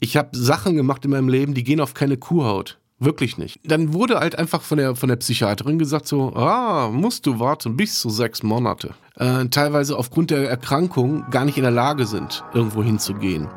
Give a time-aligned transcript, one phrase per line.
[0.00, 2.78] Ich habe Sachen gemacht in meinem Leben, die gehen auf keine Kuhhaut.
[2.98, 3.60] Wirklich nicht.
[3.64, 7.76] Dann wurde halt einfach von der, von der Psychiaterin gesagt so, ah, musst du warten
[7.76, 8.94] bis zu sechs Monate.
[9.16, 13.48] Äh, teilweise aufgrund der Erkrankung gar nicht in der Lage sind, irgendwo hinzugehen.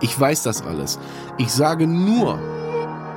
[0.00, 0.98] Ich weiß das alles.
[1.38, 2.38] Ich sage nur.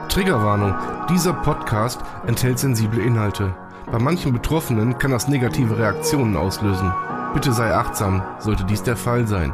[0.10, 0.76] Triggerwarnung.
[1.10, 3.56] Dieser Podcast enthält sensible Inhalte.
[3.92, 6.92] Bei manchen Betroffenen kann das negative Reaktionen auslösen.
[7.34, 9.54] Bitte sei achtsam, sollte dies der Fall sein.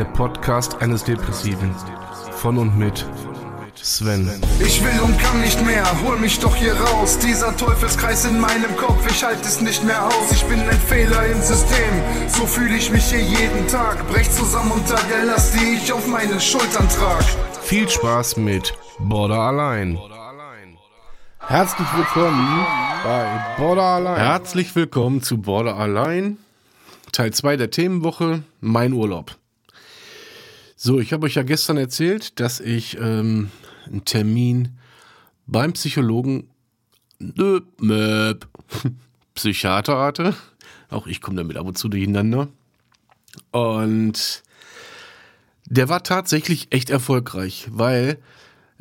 [0.00, 1.74] Der Podcast eines Depressiven.
[2.32, 3.04] Von und mit
[3.74, 4.30] Sven.
[4.58, 7.18] Ich will und kann nicht mehr, hol mich doch hier raus.
[7.18, 10.32] Dieser Teufelskreis in meinem Kopf, ich halte es nicht mehr aus.
[10.32, 11.92] Ich bin ein Fehler im System,
[12.28, 14.08] so fühle ich mich hier jeden Tag.
[14.08, 17.26] Brech zusammen unter der Last, die ich auf meinen Schultern trage.
[17.60, 19.98] Viel Spaß mit Border allein.
[21.40, 22.66] Herzlich willkommen
[23.04, 24.16] bei Border Allein.
[24.16, 26.38] Herzlich willkommen zu Border Allein.
[27.12, 29.36] Teil 2 der Themenwoche, mein Urlaub.
[30.82, 33.50] So, ich habe euch ja gestern erzählt, dass ich ähm,
[33.84, 34.78] einen Termin
[35.46, 36.48] beim Psychologen
[37.18, 38.48] nö, möp,
[39.34, 40.34] Psychiater hatte.
[40.88, 42.48] Auch ich komme damit ab und zu durcheinander.
[43.50, 44.42] Und
[45.66, 48.16] der war tatsächlich echt erfolgreich, weil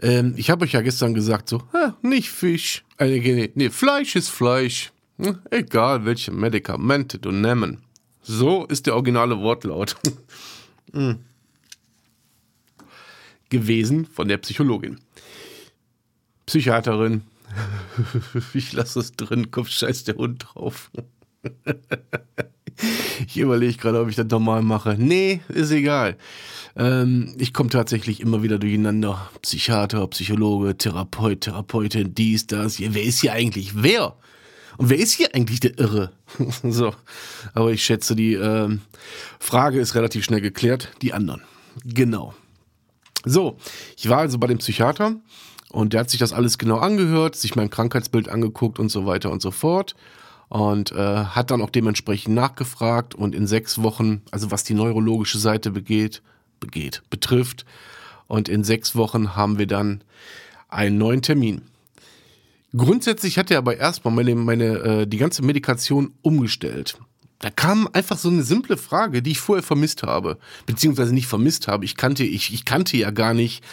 [0.01, 1.63] ähm, ich habe euch ja gestern gesagt, so,
[2.01, 4.93] nicht Fisch, äh, nee, nee, Fleisch ist Fleisch.
[5.17, 7.79] Hm, egal, welche Medikamente du nehmen.
[8.21, 9.97] So ist der originale Wortlaut.
[10.93, 11.25] hm
[13.49, 14.99] gewesen von der Psychologin.
[16.45, 17.23] Psychiaterin.
[18.53, 20.91] ich lasse es drin, Kopf scheiß der Hund drauf.
[23.27, 24.95] ich überlege gerade, ob ich das nochmal mache.
[24.97, 26.17] Nee, ist egal.
[26.75, 29.29] Ähm, ich komme tatsächlich immer wieder durcheinander.
[29.41, 32.79] Psychiater, Psychologe, Therapeut, Therapeutin, dies, das.
[32.79, 34.15] Wer ist hier eigentlich wer?
[34.77, 36.11] Und wer ist hier eigentlich der Irre?
[36.63, 36.93] so.
[37.53, 38.81] Aber ich schätze, die ähm,
[39.39, 40.91] Frage ist relativ schnell geklärt.
[41.01, 41.41] Die anderen.
[41.83, 42.33] Genau.
[43.25, 43.57] So,
[43.97, 45.15] ich war also bei dem Psychiater
[45.71, 49.31] und der hat sich das alles genau angehört, sich mein Krankheitsbild angeguckt und so weiter
[49.31, 49.95] und so fort
[50.47, 55.37] und äh, hat dann auch dementsprechend nachgefragt und in sechs Wochen, also was die neurologische
[55.37, 56.21] Seite begeht,
[56.59, 57.65] begeht, betrifft,
[58.27, 60.03] und in sechs Wochen haben wir dann
[60.69, 61.63] einen neuen Termin.
[62.77, 66.99] Grundsätzlich hat er aber erstmal meine, meine äh, die ganze Medikation umgestellt
[67.39, 71.69] da kam einfach so eine simple Frage, die ich vorher vermisst habe, beziehungsweise nicht vermisst
[71.69, 71.85] habe.
[71.85, 73.63] Ich kannte, ich, ich kannte ja gar nicht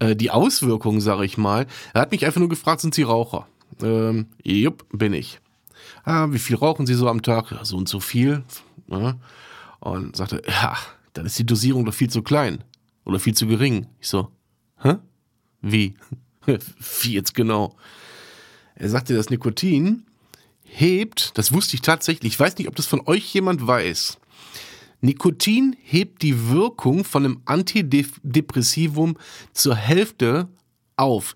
[0.00, 1.66] äh, die Auswirkungen, sage ich mal.
[1.94, 3.46] Er hat mich einfach nur gefragt, sind Sie Raucher?
[3.80, 5.40] Ähm, jupp, bin ich.
[6.04, 7.52] Ah, wie viel rauchen Sie so am Tag?
[7.52, 8.42] Ja, so und so viel.
[8.88, 9.16] Ja.
[9.78, 10.76] Und sagte, ja,
[11.12, 12.64] dann ist die Dosierung doch viel zu klein
[13.04, 13.86] oder viel zu gering.
[14.00, 14.32] Ich so,
[14.82, 14.96] hä?
[15.60, 15.94] Wie?
[16.46, 17.76] wie jetzt genau?
[18.74, 20.06] Er sagte, das Nikotin
[20.72, 24.18] hebt, das wusste ich tatsächlich, ich weiß nicht, ob das von euch jemand weiß.
[25.00, 29.16] Nikotin hebt die Wirkung von einem Antidepressivum
[29.52, 30.48] zur Hälfte
[30.96, 31.34] auf.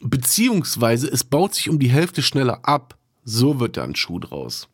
[0.00, 2.96] Beziehungsweise es baut sich um die Hälfte schneller ab.
[3.24, 4.68] So wird da ein Schuh draus.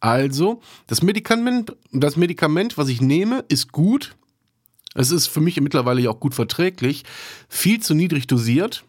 [0.00, 4.14] Also, das Medikament, das Medikament, was ich nehme, ist gut.
[4.94, 7.04] Es ist für mich mittlerweile ja auch gut verträglich.
[7.48, 8.84] Viel zu niedrig dosiert.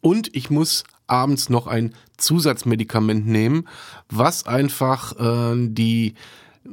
[0.00, 3.68] Und ich muss abends noch ein Zusatzmedikament nehmen,
[4.08, 6.14] was einfach äh, die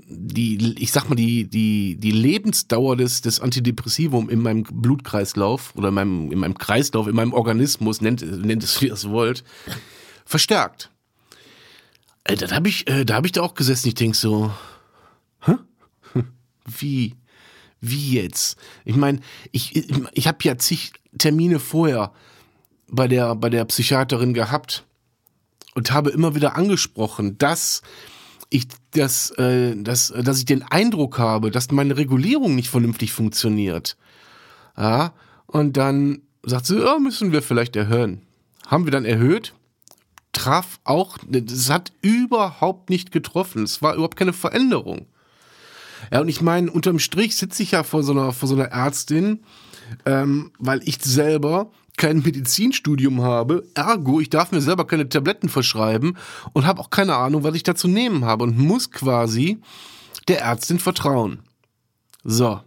[0.08, 5.90] die, ich sag mal, die, die, die Lebensdauer des, des Antidepressivum in meinem Blutkreislauf oder
[5.90, 9.44] in meinem, in meinem Kreislauf, in meinem Organismus, nennt, nennt es wie ihr es wollt,
[10.26, 10.90] verstärkt.
[12.24, 14.52] Äh, da habe ich, äh, da habe ich da auch gesessen, ich denk so,
[15.42, 15.56] hä?
[16.66, 17.16] Wie?
[17.80, 18.58] Wie jetzt?
[18.84, 19.20] Ich meine,
[19.52, 22.12] ich, ich, ich habe ja zig Termine vorher
[22.88, 24.86] bei der, bei der Psychiaterin gehabt
[25.74, 27.82] und habe immer wieder angesprochen, dass
[28.50, 33.98] ich das, äh, dass, dass ich den Eindruck habe, dass meine Regulierung nicht vernünftig funktioniert.
[34.78, 35.14] Ja,
[35.48, 38.22] und dann sagt sie, oh, müssen wir vielleicht erhöhen.
[38.68, 39.54] Haben wir dann erhöht,
[40.32, 43.64] traf auch, es hat überhaupt nicht getroffen.
[43.64, 45.08] Es war überhaupt keine Veränderung.
[46.12, 48.66] Ja, und ich meine, unterm Strich sitze ich ja vor so einer, vor so einer
[48.66, 49.44] Ärztin,
[50.06, 56.18] ähm, weil ich selber kein Medizinstudium habe, ergo, ich darf mir selber keine Tabletten verschreiben
[56.54, 59.60] und habe auch keine Ahnung, was ich da zu nehmen habe und muss quasi
[60.28, 61.40] der Ärztin vertrauen.
[62.24, 62.60] So.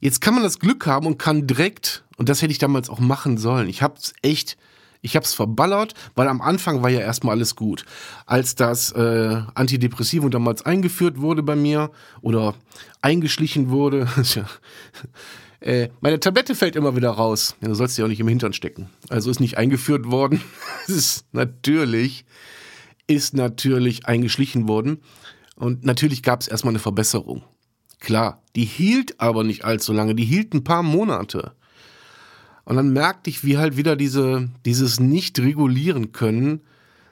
[0.00, 3.00] Jetzt kann man das Glück haben und kann direkt, und das hätte ich damals auch
[3.00, 3.68] machen sollen.
[3.68, 4.56] Ich hab's echt,
[5.02, 7.84] ich hab's verballert, weil am Anfang war ja erstmal alles gut.
[8.24, 11.90] Als das äh, Antidepressivum damals eingeführt wurde bei mir
[12.20, 12.54] oder
[13.02, 14.08] eingeschlichen wurde,
[15.60, 17.56] äh, meine Tablette fällt immer wieder raus.
[17.60, 18.88] Ja, du sollst sie auch nicht im Hintern stecken.
[19.08, 20.40] Also ist nicht eingeführt worden.
[20.88, 22.24] es ist natürlich,
[23.06, 25.00] ist natürlich eingeschlichen worden.
[25.56, 27.42] Und natürlich gab es erstmal eine Verbesserung.
[28.00, 31.52] Klar, die hielt aber nicht allzu lange, die hielt ein paar Monate.
[32.64, 36.60] Und dann merkte ich, wie halt wieder diese, dieses nicht regulieren können,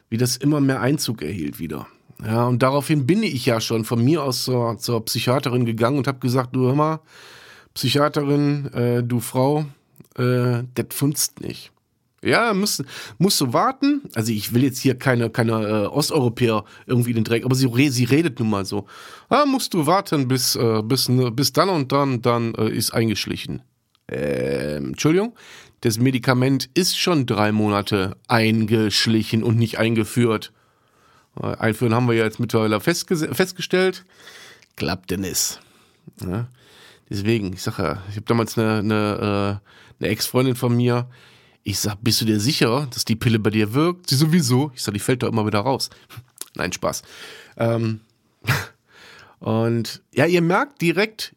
[0.09, 1.89] wie das immer mehr Einzug erhielt wieder.
[2.25, 6.07] Ja, und daraufhin bin ich ja schon von mir aus zur, zur Psychiaterin gegangen und
[6.07, 7.01] habe gesagt, du hör mal,
[7.77, 9.67] Psychiaterin, äh, du Frau,
[10.17, 11.73] äh, das funzt nicht.
[12.23, 12.83] Ja, musst,
[13.19, 14.01] musst du warten.
[14.15, 17.69] Also ich will jetzt hier keine, keine äh, Osteuropäer irgendwie in den Dreck, aber sie,
[17.91, 18.87] sie redet nun mal so.
[19.29, 23.61] Ah, musst du warten bis, äh, bis, bis dann und dann, dann äh, ist eingeschlichen.
[24.09, 25.35] Ähm, Entschuldigung,
[25.83, 30.51] das Medikament ist schon drei Monate eingeschlichen und nicht eingeführt.
[31.39, 34.07] Äh, einführen haben wir ja jetzt mittlerweile festgestellt.
[34.77, 35.61] Klappt denn es?
[36.23, 36.49] Ja.
[37.09, 39.61] Deswegen, ich sag ja, ich habe damals eine, eine,
[40.01, 41.09] äh, eine Ex-Freundin von mir,
[41.63, 44.09] ich sag, bist du dir sicher, dass die Pille bei dir wirkt?
[44.09, 44.71] Sie sowieso.
[44.75, 45.91] Ich sag, die fällt doch immer wieder raus.
[46.55, 47.03] Nein, Spaß.
[47.57, 48.01] Ähm,
[49.41, 51.35] und ja, ihr merkt direkt,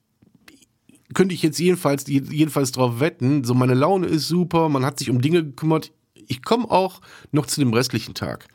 [1.15, 5.09] könnte ich jetzt jedenfalls, jedenfalls drauf wetten, so meine Laune ist super, man hat sich
[5.09, 5.91] um Dinge gekümmert.
[6.13, 7.01] Ich komme auch
[7.31, 8.47] noch zu dem restlichen Tag.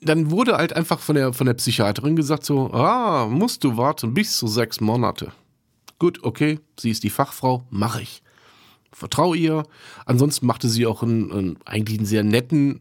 [0.00, 4.14] Dann wurde halt einfach von der, von der Psychiaterin gesagt so, ah, musst du warten
[4.14, 5.32] bis zu sechs Monate.
[6.00, 8.22] Gut, okay, sie ist die Fachfrau, mache ich
[8.92, 9.64] vertraue ihr.
[10.06, 12.80] Ansonsten machte sie auch einen, einen, eigentlich einen sehr netten,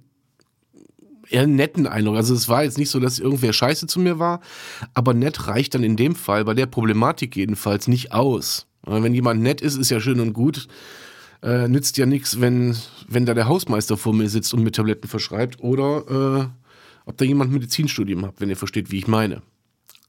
[1.30, 2.16] eher netten Eindruck.
[2.16, 4.42] Also es war jetzt nicht so, dass irgendwer scheiße zu mir war,
[4.94, 8.68] aber nett reicht dann in dem Fall, bei der Problematik jedenfalls, nicht aus.
[8.84, 10.68] Wenn jemand nett ist, ist ja schön und gut.
[11.42, 12.76] Äh, nützt ja nichts, wenn,
[13.08, 16.48] wenn da der Hausmeister vor mir sitzt und mir Tabletten verschreibt oder äh,
[17.06, 19.42] ob da jemand Medizinstudium hat, wenn ihr versteht, wie ich meine.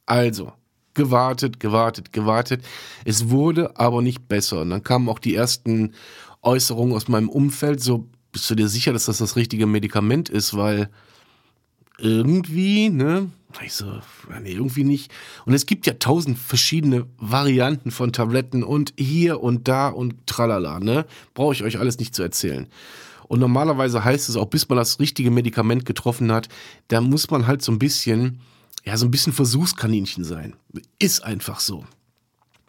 [0.06, 0.52] Also,
[0.94, 2.64] gewartet, gewartet, gewartet.
[3.04, 4.62] Es wurde aber nicht besser.
[4.62, 5.92] Und dann kamen auch die ersten
[6.42, 10.56] Äußerungen aus meinem Umfeld, so, bist du dir sicher, dass das das richtige Medikament ist,
[10.56, 10.88] weil
[11.98, 13.30] irgendwie, ne?
[13.64, 13.86] Ich so,
[14.42, 15.10] nee, irgendwie nicht.
[15.44, 20.78] Und es gibt ja tausend verschiedene Varianten von Tabletten und hier und da und tralala,
[20.78, 21.04] ne?
[21.34, 22.68] Brauche ich euch alles nicht zu erzählen.
[23.26, 26.48] Und normalerweise heißt es auch, bis man das richtige Medikament getroffen hat,
[26.88, 28.40] da muss man halt so ein bisschen
[28.84, 30.54] ja, so ein bisschen Versuchskaninchen sein.
[30.98, 31.84] Ist einfach so.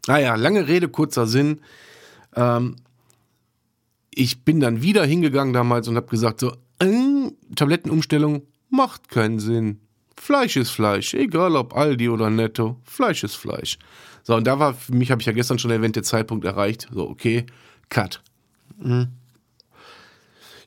[0.07, 1.61] Naja, lange Rede, kurzer Sinn.
[2.35, 2.75] Ähm,
[4.13, 9.79] ich bin dann wieder hingegangen damals und habe gesagt, so, äh, Tablettenumstellung macht keinen Sinn.
[10.17, 13.79] Fleisch ist Fleisch, egal ob Aldi oder Netto, Fleisch ist Fleisch.
[14.23, 16.87] So, und da war für mich, habe ich ja gestern schon erwähnt, der Zeitpunkt erreicht.
[16.93, 17.45] So, okay,
[17.89, 18.21] Cut.
[18.77, 19.07] Mhm.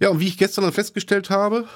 [0.00, 1.67] Ja, und wie ich gestern dann festgestellt habe,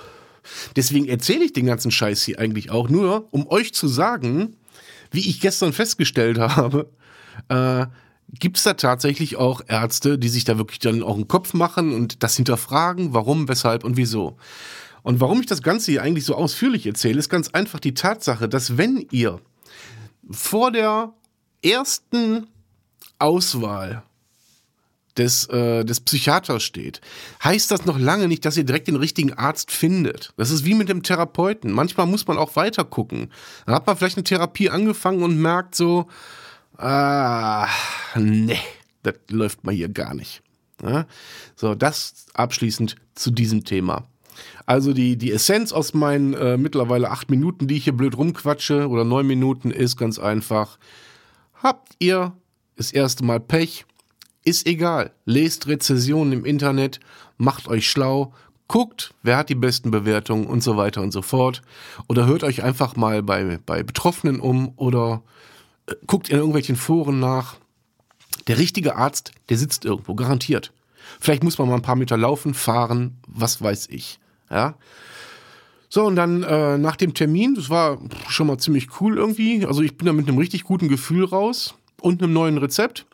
[0.76, 4.56] Deswegen erzähle ich den ganzen Scheiß hier eigentlich auch nur, um euch zu sagen,
[5.10, 6.90] wie ich gestern festgestellt habe,
[7.48, 7.86] äh,
[8.38, 11.94] gibt es da tatsächlich auch Ärzte, die sich da wirklich dann auch einen Kopf machen
[11.94, 14.36] und das hinterfragen, warum, weshalb und wieso.
[15.02, 18.48] Und warum ich das Ganze hier eigentlich so ausführlich erzähle, ist ganz einfach die Tatsache,
[18.48, 19.40] dass wenn ihr
[20.30, 21.14] vor der
[21.62, 22.46] ersten
[23.18, 24.02] Auswahl
[25.18, 27.00] des, äh, des Psychiaters steht,
[27.42, 30.32] heißt das noch lange nicht, dass ihr direkt den richtigen Arzt findet.
[30.36, 31.72] Das ist wie mit dem Therapeuten.
[31.72, 33.30] Manchmal muss man auch weiter gucken.
[33.66, 36.06] Dann hat man vielleicht eine Therapie angefangen und merkt so,
[36.76, 37.66] ah,
[38.16, 38.58] nee,
[39.02, 40.42] das läuft mal hier gar nicht.
[40.82, 41.06] Ja?
[41.56, 44.06] So, das abschließend zu diesem Thema.
[44.66, 48.88] Also die, die Essenz aus meinen äh, mittlerweile acht Minuten, die ich hier blöd rumquatsche,
[48.88, 50.78] oder neun Minuten, ist ganz einfach.
[51.54, 52.32] Habt ihr
[52.76, 53.84] das erste Mal Pech,
[54.48, 55.12] ist egal.
[55.24, 57.00] Lest Rezessionen im Internet,
[57.36, 58.32] macht euch schlau,
[58.66, 61.62] guckt, wer hat die besten Bewertungen und so weiter und so fort.
[62.08, 65.22] Oder hört euch einfach mal bei, bei Betroffenen um oder
[65.86, 67.56] äh, guckt in irgendwelchen Foren nach.
[68.46, 70.72] Der richtige Arzt, der sitzt irgendwo, garantiert.
[71.20, 74.18] Vielleicht muss man mal ein paar Meter laufen, fahren, was weiß ich.
[74.50, 74.76] Ja.
[75.90, 79.64] So, und dann äh, nach dem Termin, das war schon mal ziemlich cool irgendwie.
[79.66, 83.06] Also ich bin da mit einem richtig guten Gefühl raus und einem neuen Rezept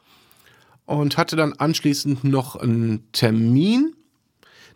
[0.87, 3.95] und hatte dann anschließend noch einen Termin,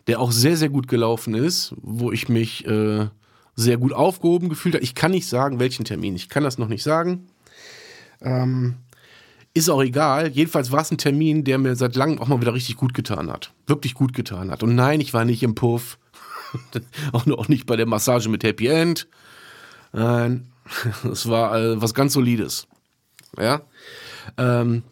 [0.07, 3.07] der auch sehr, sehr gut gelaufen ist, wo ich mich äh,
[3.55, 4.83] sehr gut aufgehoben gefühlt habe.
[4.83, 6.15] Ich kann nicht sagen, welchen Termin.
[6.15, 7.27] Ich kann das noch nicht sagen.
[8.21, 8.75] Ähm,
[9.53, 10.29] ist auch egal.
[10.29, 13.31] Jedenfalls war es ein Termin, der mir seit langem auch mal wieder richtig gut getan
[13.31, 13.51] hat.
[13.67, 14.63] Wirklich gut getan hat.
[14.63, 15.97] Und nein, ich war nicht im Puff.
[17.11, 19.07] auch, auch nicht bei der Massage mit Happy End.
[19.91, 20.47] Nein,
[21.11, 22.67] es war äh, was ganz Solides.
[23.37, 23.61] Ja.
[24.37, 24.83] Ähm,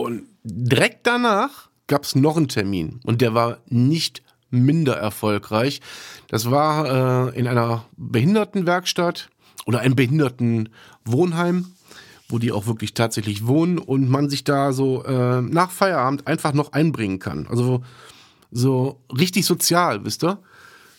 [0.00, 5.80] Und direkt danach gab es noch einen Termin und der war nicht minder erfolgreich.
[6.28, 9.28] Das war äh, in einer Behindertenwerkstatt
[9.66, 11.66] oder einem Behindertenwohnheim,
[12.28, 16.54] wo die auch wirklich tatsächlich wohnen und man sich da so äh, nach Feierabend einfach
[16.54, 17.46] noch einbringen kann.
[17.48, 17.82] Also
[18.50, 20.38] so richtig sozial, wisst ihr?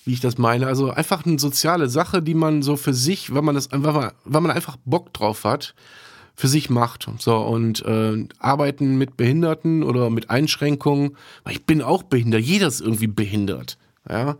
[0.06, 0.68] Wie ich das meine.
[0.68, 4.12] Also einfach eine soziale Sache, die man so für sich, wenn man das, wenn man,
[4.26, 5.74] wenn man einfach Bock drauf hat,
[6.36, 7.08] für sich macht.
[7.20, 11.18] So, und äh, arbeiten mit Behinderten oder mit Einschränkungen.
[11.50, 13.78] Ich bin auch behindert, jeder ist irgendwie behindert.
[14.10, 14.38] Ja.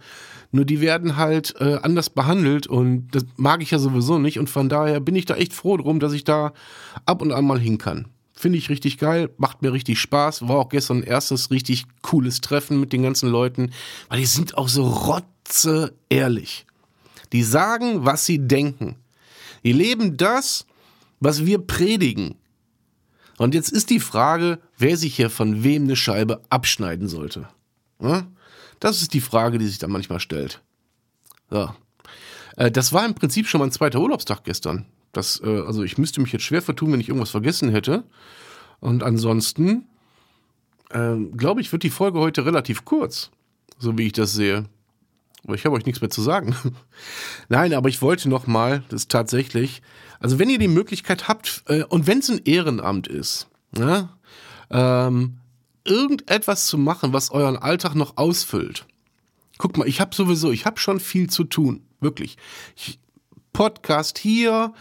[0.52, 4.40] Nur die werden halt äh, anders behandelt und das mag ich ja sowieso nicht.
[4.40, 6.54] Und von daher bin ich da echt froh drum, dass ich da
[7.06, 8.08] ab und an mal hin kann.
[8.34, 10.48] Finde ich richtig geil, macht mir richtig Spaß.
[10.48, 13.72] War auch gestern ein erstes richtig cooles Treffen mit den ganzen Leuten,
[14.10, 16.66] weil die sind auch so rotze ehrlich.
[17.34, 18.96] Die sagen, was sie denken.
[19.64, 20.66] Die leben das,
[21.22, 22.36] was wir predigen.
[23.38, 27.48] Und jetzt ist die Frage, wer sich hier von wem eine Scheibe abschneiden sollte.
[28.80, 30.62] Das ist die Frage, die sich da manchmal stellt.
[31.50, 31.74] So.
[32.58, 34.86] Äh, das war im Prinzip schon mein zweiter Urlaubstag gestern.
[35.14, 38.04] Das, äh, also ich müsste mich jetzt schwer vertun, wenn ich irgendwas vergessen hätte.
[38.80, 39.88] Und ansonsten,
[40.90, 43.30] äh, glaube ich, wird die Folge heute relativ kurz,
[43.78, 44.66] so wie ich das sehe.
[45.46, 46.56] Aber ich habe euch nichts mehr zu sagen.
[47.50, 49.82] Nein, aber ich wollte noch mal, das ist tatsächlich,
[50.20, 54.10] also wenn ihr die Möglichkeit habt äh, und wenn es ein Ehrenamt ist, ne,
[54.70, 55.38] ähm,
[55.84, 58.86] irgendetwas zu machen, was euren Alltag noch ausfüllt.
[59.58, 62.38] Guck mal, ich habe sowieso, ich habe schon viel zu tun, wirklich.
[62.76, 63.00] Ich,
[63.54, 64.74] Podcast hier,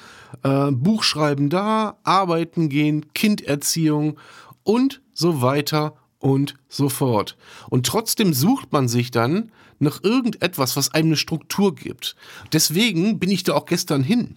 [0.42, 4.18] äh, Buchschreiben da, arbeiten gehen, Kinderziehung
[4.62, 7.36] und so weiter und so fort.
[7.68, 9.50] Und trotzdem sucht man sich dann
[9.80, 12.14] nach irgendetwas, was einem eine Struktur gibt.
[12.52, 14.36] Deswegen bin ich da auch gestern hin.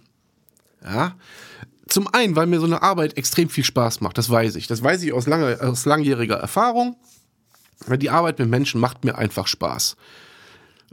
[0.84, 1.16] Ja.
[1.88, 4.68] Zum einen, weil mir so eine Arbeit extrem viel Spaß macht, das weiß ich.
[4.68, 6.96] Das weiß ich aus, lange, aus langjähriger Erfahrung.
[7.98, 9.98] Die Arbeit mit Menschen macht mir einfach Spaß.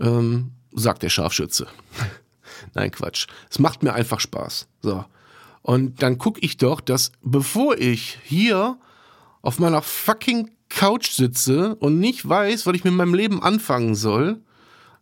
[0.01, 1.69] Ähm, sagt der Scharfschütze.
[2.75, 3.29] Nein, Quatsch.
[3.49, 4.67] Es macht mir einfach Spaß.
[4.83, 5.05] So.
[5.63, 8.79] Und dann gucke ich doch, dass bevor ich hier
[9.43, 14.41] auf meiner fucking Couch sitze und nicht weiß, was ich mit meinem Leben anfangen soll,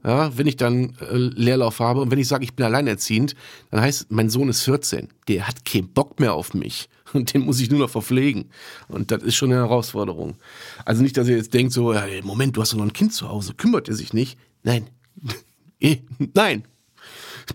[0.05, 3.35] ja, wenn ich dann äh, Leerlauf habe und wenn ich sage, ich bin alleinerziehend,
[3.71, 7.43] dann heißt, mein Sohn ist 14, der hat keinen Bock mehr auf mich und den
[7.43, 8.51] muss ich nur noch verpflegen
[8.89, 10.37] und das ist schon eine Herausforderung.
[10.85, 13.13] Also nicht, dass ihr jetzt denkt so, ja, Moment, du hast doch noch ein Kind
[13.13, 14.39] zu Hause, kümmert er sich nicht?
[14.63, 14.89] Nein,
[15.81, 15.99] eh,
[16.35, 16.65] nein,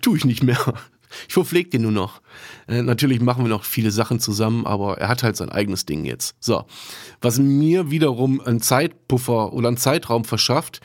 [0.01, 0.74] tue ich nicht mehr.
[1.27, 2.22] Ich verpflege den nur noch.
[2.67, 6.05] Äh, natürlich machen wir noch viele Sachen zusammen, aber er hat halt sein eigenes Ding
[6.05, 6.36] jetzt.
[6.39, 6.65] So.
[7.22, 10.82] Was mir wiederum einen Zeitpuffer oder einen Zeitraum verschafft,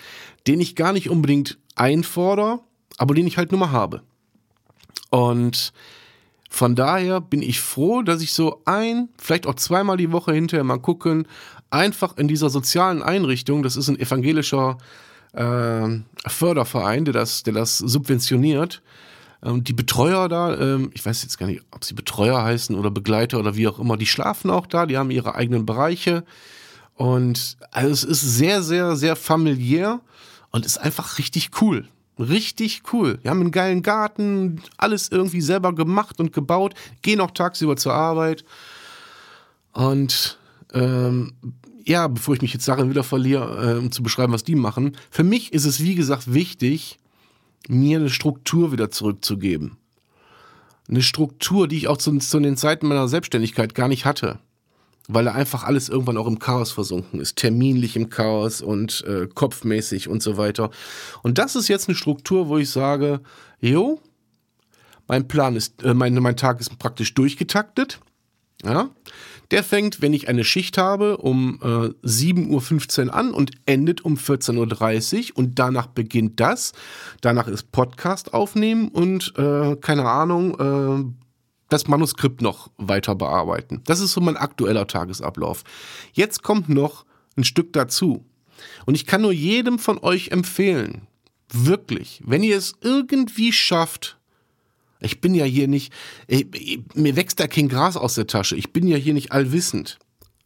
[0.46, 2.60] den ich gar nicht unbedingt einfordere,
[2.96, 4.02] aber den ich halt nur mal habe.
[5.10, 5.72] Und
[6.50, 10.64] von daher bin ich froh, dass ich so ein, vielleicht auch zweimal die Woche hinterher
[10.64, 11.26] mal gucken,
[11.70, 14.78] einfach in dieser sozialen Einrichtung, das ist ein evangelischer
[15.32, 15.88] äh,
[16.26, 18.82] Förderverein, der das, der das subventioniert,
[19.42, 22.90] ähm, die Betreuer da, ähm, ich weiß jetzt gar nicht, ob sie Betreuer heißen oder
[22.90, 26.24] Begleiter oder wie auch immer, die schlafen auch da, die haben ihre eigenen Bereiche.
[26.94, 30.00] Und also es ist sehr, sehr, sehr familiär
[30.50, 31.88] und ist einfach richtig cool.
[32.18, 33.20] Richtig cool.
[33.22, 37.94] Wir haben einen geilen Garten, alles irgendwie selber gemacht und gebaut, gehen auch tagsüber zur
[37.94, 38.44] Arbeit.
[39.72, 40.36] Und
[40.74, 41.34] ähm,
[41.84, 44.96] ja, bevor ich mich jetzt darin wieder verliere, äh, um zu beschreiben, was die machen,
[45.10, 46.98] für mich ist es, wie gesagt, wichtig,
[47.66, 49.76] mir eine Struktur wieder zurückzugeben.
[50.88, 54.38] Eine Struktur, die ich auch zu, zu den Zeiten meiner Selbstständigkeit gar nicht hatte.
[55.06, 57.36] Weil da einfach alles irgendwann auch im Chaos versunken ist.
[57.36, 60.70] Terminlich im Chaos und äh, kopfmäßig und so weiter.
[61.22, 63.20] Und das ist jetzt eine Struktur, wo ich sage,
[63.60, 64.00] jo,
[65.06, 68.00] mein Plan ist, äh, mein, mein Tag ist praktisch durchgetaktet.
[68.64, 68.90] Ja,
[69.50, 74.16] der fängt, wenn ich eine Schicht habe, um äh, 7.15 Uhr an und endet um
[74.16, 76.72] 14.30 Uhr und danach beginnt das.
[77.20, 81.28] Danach ist Podcast aufnehmen und äh, keine Ahnung, äh,
[81.68, 83.82] das Manuskript noch weiter bearbeiten.
[83.84, 85.64] Das ist so mein aktueller Tagesablauf.
[86.12, 87.04] Jetzt kommt noch
[87.36, 88.24] ein Stück dazu.
[88.86, 91.06] Und ich kann nur jedem von euch empfehlen,
[91.52, 94.17] wirklich, wenn ihr es irgendwie schafft,
[95.00, 95.92] ich bin ja hier nicht,
[96.26, 98.56] ich, mir wächst da kein Gras aus der Tasche.
[98.56, 99.98] Ich bin ja hier nicht allwissend.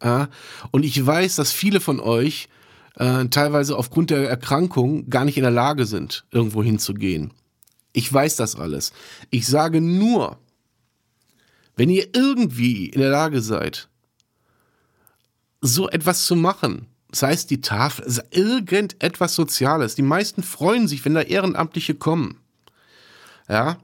[0.03, 0.29] Ja?
[0.71, 2.49] Und ich weiß, dass viele von euch
[2.97, 7.33] äh, teilweise aufgrund der Erkrankung gar nicht in der Lage sind, irgendwo hinzugehen.
[7.93, 8.93] Ich weiß das alles.
[9.31, 10.39] Ich sage nur,
[11.77, 13.89] wenn ihr irgendwie in der Lage seid,
[15.61, 19.95] so etwas zu machen, sei es die Tafel, irgendetwas Soziales.
[19.95, 22.39] Die meisten freuen sich, wenn da Ehrenamtliche kommen.
[23.49, 23.79] Ja,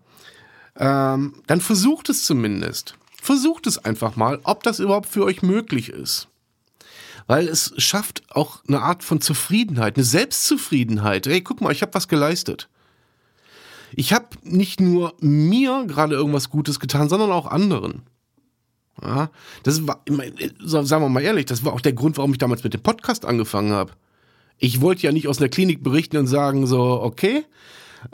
[0.79, 2.95] ähm, dann versucht es zumindest.
[3.21, 6.29] Versucht es einfach mal, ob das überhaupt für euch möglich ist.
[7.29, 11.27] weil es schafft auch eine Art von Zufriedenheit, eine Selbstzufriedenheit.
[11.27, 12.69] Hey, guck mal, ich habe was geleistet.
[13.95, 18.03] Ich habe nicht nur mir gerade irgendwas Gutes getan, sondern auch anderen.
[19.01, 19.31] Ja,
[19.63, 20.03] das war,
[20.65, 23.25] sagen wir mal ehrlich, das war auch der Grund, warum ich damals mit dem Podcast
[23.25, 23.93] angefangen habe.
[24.59, 27.45] Ich wollte ja nicht aus einer Klinik berichten und sagen so, okay,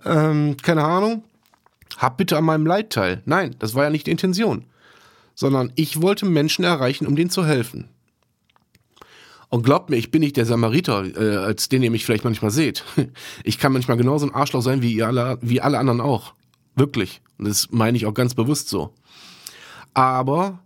[0.05, 1.25] ähm, keine Ahnung,
[1.99, 3.23] hab bitte an meinem Leid teil.
[3.25, 4.65] Nein, das war ja nicht die Intention.
[5.35, 7.89] Sondern ich wollte Menschen erreichen, um denen zu helfen.
[9.49, 12.51] Und glaubt mir, ich bin nicht der Samariter, äh, als den ihr mich vielleicht manchmal
[12.51, 12.85] seht.
[13.45, 16.35] Ich kann manchmal genauso ein Arschloch sein wie ihr alle, wie alle anderen auch.
[16.75, 17.21] Wirklich.
[17.39, 18.93] Und das meine ich auch ganz bewusst so.
[19.93, 20.59] Aber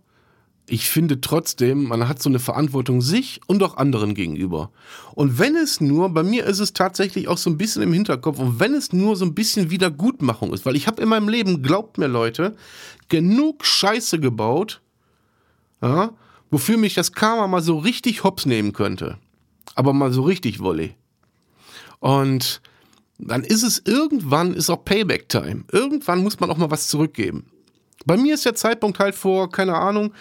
[0.69, 4.71] ich finde trotzdem, man hat so eine Verantwortung sich und auch anderen gegenüber.
[5.15, 8.39] Und wenn es nur, bei mir ist es tatsächlich auch so ein bisschen im Hinterkopf,
[8.39, 11.61] und wenn es nur so ein bisschen Wiedergutmachung ist, weil ich habe in meinem Leben,
[11.63, 12.55] glaubt mir Leute,
[13.09, 14.81] genug Scheiße gebaut,
[15.81, 16.11] ja,
[16.51, 19.17] wofür mich das Karma mal so richtig hops nehmen könnte.
[19.75, 20.91] Aber mal so richtig Wolle.
[21.99, 22.61] Und
[23.17, 25.65] dann ist es irgendwann, ist auch Payback-Time.
[25.71, 27.45] Irgendwann muss man auch mal was zurückgeben.
[28.05, 30.13] Bei mir ist der Zeitpunkt halt vor, keine Ahnung,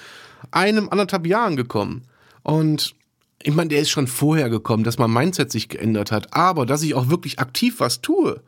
[0.51, 2.03] einem, anderthalb Jahren gekommen.
[2.43, 2.95] Und
[3.43, 6.35] ich meine, der ist schon vorher gekommen, dass mein Mindset sich geändert hat.
[6.35, 8.43] Aber dass ich auch wirklich aktiv was tue,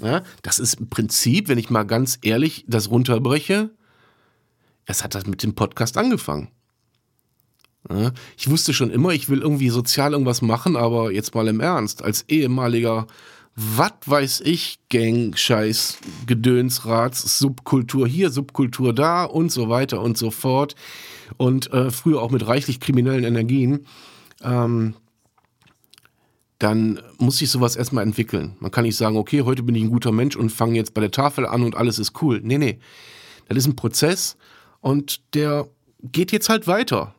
[0.00, 3.70] ja, das ist im Prinzip, wenn ich mal ganz ehrlich das runterbreche,
[4.86, 6.48] es hat das mit dem Podcast angefangen.
[7.90, 11.60] Ja, ich wusste schon immer, ich will irgendwie sozial irgendwas machen, aber jetzt mal im
[11.60, 13.06] Ernst, als ehemaliger
[13.54, 20.30] was weiß ich, Gang, Scheiß, Gedönsrats, Subkultur hier, Subkultur da und so weiter und so
[20.30, 20.74] fort.
[21.36, 23.86] Und äh, früher auch mit reichlich kriminellen Energien.
[24.42, 24.94] Ähm,
[26.58, 28.56] dann muss sich sowas erstmal entwickeln.
[28.60, 31.00] Man kann nicht sagen, okay, heute bin ich ein guter Mensch und fange jetzt bei
[31.00, 32.40] der Tafel an und alles ist cool.
[32.42, 32.78] Nee, nee.
[33.48, 34.36] Das ist ein Prozess
[34.80, 35.68] und der
[36.02, 37.14] geht jetzt halt weiter.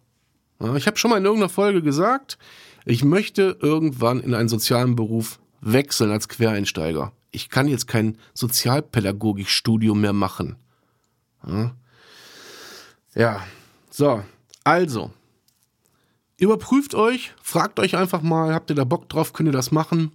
[0.75, 2.37] Ich habe schon mal in irgendeiner Folge gesagt,
[2.85, 7.11] ich möchte irgendwann in einen sozialen Beruf wechseln als Quereinsteiger.
[7.31, 10.55] Ich kann jetzt kein Sozialpädagogikstudium mehr machen.
[13.13, 13.41] Ja,
[13.93, 14.23] so,
[14.63, 15.11] also.
[16.37, 20.11] Überprüft euch, fragt euch einfach mal, habt ihr da Bock drauf, könnt ihr das machen?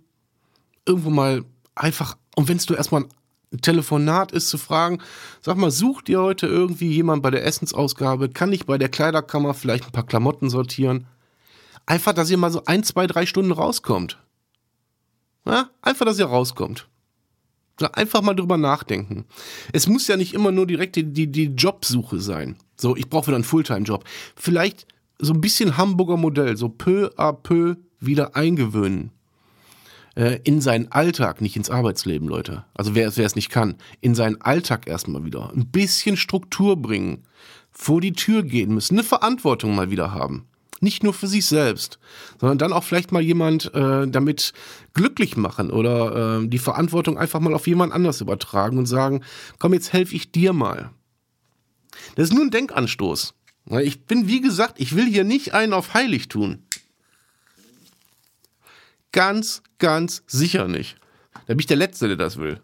[0.84, 1.44] Irgendwo mal
[1.76, 3.04] einfach, und wenn es nur erstmal
[3.52, 4.98] ein Telefonat ist, zu fragen,
[5.42, 8.30] sag mal, sucht ihr heute irgendwie jemand bei der Essensausgabe?
[8.30, 11.06] Kann ich bei der Kleiderkammer vielleicht ein paar Klamotten sortieren?
[11.86, 14.18] Einfach, dass ihr mal so ein, zwei, drei Stunden rauskommt.
[15.46, 16.88] Ja, einfach, dass ihr rauskommt.
[17.92, 19.24] Einfach mal drüber nachdenken.
[19.72, 22.56] Es muss ja nicht immer nur direkt die, die, die Jobsuche sein.
[22.76, 24.04] So, ich brauche wieder einen Fulltime-Job.
[24.36, 24.86] Vielleicht
[25.18, 29.10] so ein bisschen Hamburger Modell, so peu à peu wieder eingewöhnen.
[30.14, 32.64] Äh, in seinen Alltag, nicht ins Arbeitsleben, Leute.
[32.74, 35.52] Also wer, wer es nicht kann, in seinen Alltag erstmal wieder.
[35.52, 37.24] Ein bisschen Struktur bringen.
[37.70, 38.94] Vor die Tür gehen müssen.
[38.94, 40.46] Eine Verantwortung mal wieder haben.
[40.80, 41.98] Nicht nur für sich selbst,
[42.40, 44.52] sondern dann auch vielleicht mal jemand äh, damit
[44.94, 49.24] glücklich machen oder äh, die Verantwortung einfach mal auf jemand anders übertragen und sagen,
[49.58, 50.90] komm, jetzt helfe ich dir mal.
[52.14, 53.34] Das ist nur ein Denkanstoß.
[53.82, 56.62] Ich bin, wie gesagt, ich will hier nicht einen auf heilig tun.
[59.12, 60.96] Ganz, ganz sicher nicht.
[61.46, 62.60] Da bin ich der Letzte, der das will.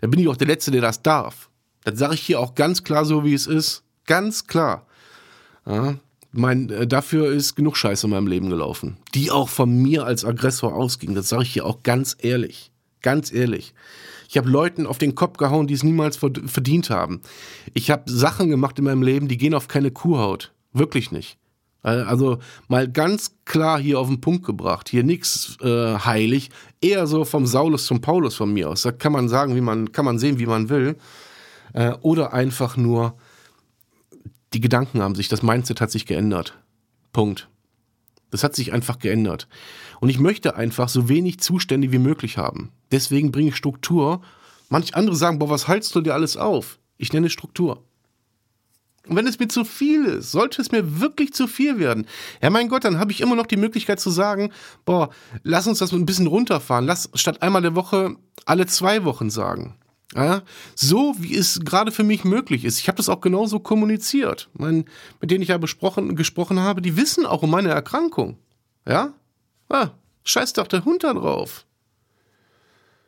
[0.00, 1.50] Da bin ich auch der Letzte, der das darf.
[1.84, 3.82] Das sage ich hier auch ganz klar so, wie es ist.
[4.06, 4.86] Ganz klar.
[5.66, 5.94] Ja,
[6.36, 10.24] mein, äh, dafür ist genug Scheiße in meinem Leben gelaufen, die auch von mir als
[10.24, 11.14] Aggressor ausging.
[11.14, 12.70] Das sage ich hier auch ganz ehrlich.
[13.02, 13.74] Ganz ehrlich.
[14.28, 17.20] Ich habe Leuten auf den Kopf gehauen, die es niemals verdient haben.
[17.74, 20.52] Ich habe Sachen gemacht in meinem Leben, die gehen auf keine Kuhhaut.
[20.72, 21.38] Wirklich nicht.
[21.82, 24.88] Also mal ganz klar hier auf den Punkt gebracht.
[24.88, 26.50] Hier nichts äh, heilig.
[26.80, 28.82] Eher so vom Saulus zum Paulus von mir aus.
[28.82, 30.96] Da kann man sagen, wie man, kann man sehen, wie man will.
[31.74, 33.14] Äh, oder einfach nur
[34.54, 36.56] die Gedanken haben sich, das Mindset hat sich geändert.
[37.12, 37.48] Punkt.
[38.30, 39.48] Das hat sich einfach geändert.
[40.00, 42.72] Und ich möchte einfach so wenig Zustände wie möglich haben.
[42.90, 44.22] Deswegen bringe ich Struktur.
[44.68, 46.78] Manch andere sagen, boah, was haltst du dir alles auf?
[46.96, 47.82] Ich nenne Struktur.
[49.06, 52.06] Und wenn es mir zu viel ist, sollte es mir wirklich zu viel werden,
[52.42, 54.50] ja mein Gott, dann habe ich immer noch die Möglichkeit zu sagen,
[54.84, 55.10] boah,
[55.42, 56.86] lass uns das ein bisschen runterfahren.
[56.86, 59.76] Lass statt einmal der Woche alle zwei Wochen sagen.
[60.14, 60.42] Ja,
[60.76, 62.78] so wie es gerade für mich möglich ist.
[62.78, 64.48] Ich habe das auch genauso kommuniziert.
[64.52, 64.84] Mein,
[65.20, 68.38] mit denen ich ja besprochen, gesprochen habe, die wissen auch um meine Erkrankung.
[68.86, 69.12] Ja?
[69.68, 69.90] Ah,
[70.22, 71.66] scheiß doch der Hund da drauf.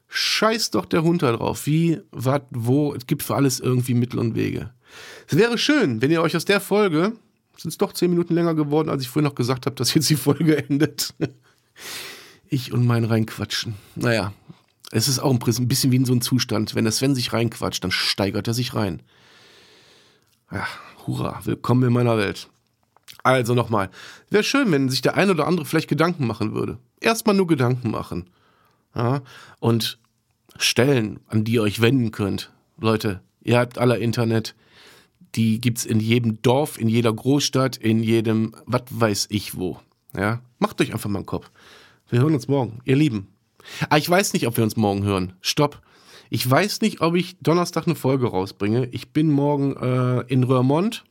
[0.09, 1.66] Scheiß doch der Hund da drauf.
[1.66, 4.73] Wie, was, wo, es gibt für alles irgendwie Mittel und Wege.
[5.29, 7.12] Es wäre schön, wenn ihr euch aus der Folge,
[7.57, 10.11] sind es doch zehn Minuten länger geworden, als ich vorhin noch gesagt habe, dass jetzt
[10.11, 11.14] die Folge endet.
[12.49, 13.75] Ich und mein Reinquatschen.
[13.95, 14.33] Naja,
[14.92, 16.75] es ist auch ein bisschen wie in so einem Zustand.
[16.75, 19.03] Wenn der Sven sich reinquatscht, dann steigert er sich rein.
[20.51, 20.66] Ja,
[21.07, 22.49] hurra, willkommen in meiner Welt.
[23.22, 23.90] Also nochmal,
[24.31, 26.79] wäre schön, wenn sich der ein oder andere vielleicht Gedanken machen würde.
[27.01, 28.31] Erstmal nur Gedanken machen.
[28.94, 29.22] Ja?
[29.59, 29.99] Und
[30.59, 32.53] Stellen, an die ihr euch wenden könnt.
[32.79, 34.55] Leute, ihr habt alle Internet.
[35.35, 39.81] Die gibt's in jedem Dorf, in jeder Großstadt, in jedem, was weiß ich wo.
[40.16, 40.40] Ja?
[40.59, 41.51] Macht euch einfach mal einen Kopf.
[42.09, 43.29] Wir hören uns morgen, ihr Lieben.
[43.88, 45.33] Ah, ich weiß nicht, ob wir uns morgen hören.
[45.40, 45.81] Stopp.
[46.31, 48.87] Ich weiß nicht, ob ich Donnerstag eine Folge rausbringe.
[48.92, 51.05] Ich bin morgen äh, in Röhrmond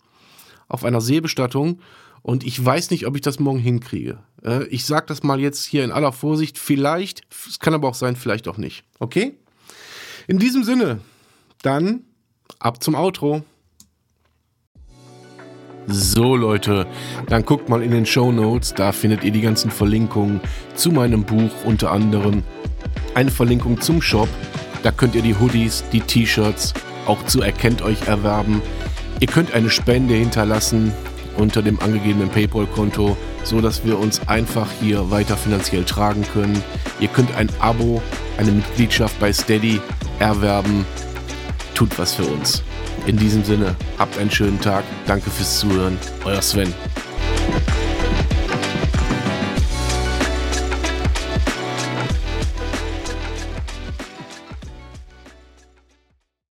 [0.67, 1.79] auf einer Seebestattung
[2.21, 4.19] und ich weiß nicht, ob ich das morgen hinkriege.
[4.43, 6.57] Äh, ich sage das mal jetzt hier in aller Vorsicht.
[6.57, 8.83] Vielleicht, es kann aber auch sein, vielleicht auch nicht.
[8.99, 9.37] Okay?
[10.27, 10.99] In diesem Sinne,
[11.61, 12.01] dann
[12.59, 13.43] ab zum Outro.
[15.87, 16.87] So Leute,
[17.27, 20.41] dann guckt mal in den Show Notes, da findet ihr die ganzen Verlinkungen
[20.73, 22.43] zu meinem Buch, unter anderem
[23.13, 24.29] eine Verlinkung zum Shop.
[24.83, 26.73] Da könnt ihr die Hoodies, die T-Shirts
[27.05, 28.61] auch zu Erkennt euch erwerben.
[29.19, 30.91] Ihr könnt eine Spende hinterlassen
[31.37, 36.61] unter dem angegebenen PayPal-Konto, so dass wir uns einfach hier weiter finanziell tragen können.
[36.99, 38.01] Ihr könnt ein Abo,
[38.37, 39.79] eine Mitgliedschaft bei Steady
[40.19, 40.85] erwerben.
[41.73, 42.63] Tut was für uns.
[43.05, 44.83] In diesem Sinne, habt einen schönen Tag.
[45.05, 45.97] Danke fürs Zuhören.
[46.23, 46.73] Euer Sven.